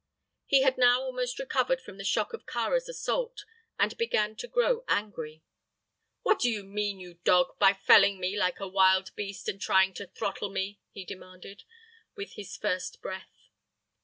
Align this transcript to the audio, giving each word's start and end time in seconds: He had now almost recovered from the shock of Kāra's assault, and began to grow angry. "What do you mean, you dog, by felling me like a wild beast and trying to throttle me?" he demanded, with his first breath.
He 0.47 0.63
had 0.63 0.79
now 0.79 1.03
almost 1.03 1.37
recovered 1.37 1.79
from 1.79 1.99
the 1.99 2.03
shock 2.03 2.33
of 2.33 2.47
Kāra's 2.47 2.89
assault, 2.89 3.45
and 3.77 3.95
began 3.97 4.35
to 4.37 4.47
grow 4.47 4.83
angry. 4.87 5.43
"What 6.23 6.39
do 6.39 6.49
you 6.49 6.63
mean, 6.63 6.99
you 6.99 7.13
dog, 7.23 7.59
by 7.59 7.73
felling 7.75 8.19
me 8.19 8.35
like 8.35 8.59
a 8.59 8.67
wild 8.67 9.15
beast 9.15 9.47
and 9.47 9.61
trying 9.61 9.93
to 9.93 10.07
throttle 10.07 10.49
me?" 10.49 10.79
he 10.89 11.05
demanded, 11.05 11.65
with 12.15 12.31
his 12.31 12.57
first 12.57 12.99
breath. 13.03 13.49